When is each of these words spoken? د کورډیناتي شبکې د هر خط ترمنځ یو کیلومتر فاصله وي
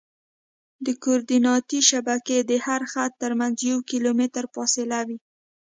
د 0.85 0.87
کورډیناتي 1.03 1.79
شبکې 1.89 2.37
د 2.49 2.51
هر 2.65 2.81
خط 2.91 3.11
ترمنځ 3.23 3.55
یو 3.71 3.77
کیلومتر 3.89 4.43
فاصله 4.53 4.99
وي 5.07 5.17